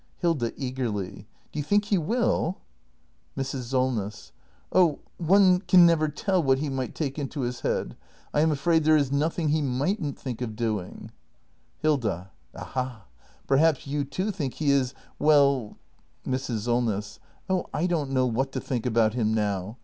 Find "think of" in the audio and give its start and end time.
10.17-10.55